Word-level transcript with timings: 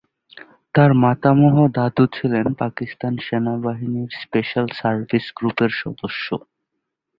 তাঁর 0.75 0.91
মাতামহ 1.03 1.55
দাদু 1.77 2.03
ছিলেন 2.15 2.45
পাকিস্তান 2.59 3.13
সেনাবাহিনীর 3.25 4.11
স্পেশাল 4.21 4.67
সার্ভিস 4.79 5.25
গ্রুপের 5.37 5.71
সদস্য। 5.81 6.27